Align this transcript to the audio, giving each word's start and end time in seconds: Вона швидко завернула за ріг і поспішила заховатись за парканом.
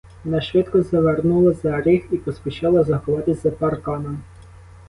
Вона 0.23 0.41
швидко 0.41 0.83
завернула 0.83 1.53
за 1.53 1.81
ріг 1.81 2.05
і 2.11 2.17
поспішила 2.17 2.83
заховатись 2.83 3.43
за 3.43 3.51
парканом. 3.51 4.21